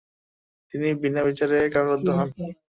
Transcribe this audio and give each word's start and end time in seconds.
তিনি 0.73 0.87
বিনাবিচারে 1.01 1.57
কারারুদ্ধ 1.73 2.07
হন। 2.17 2.27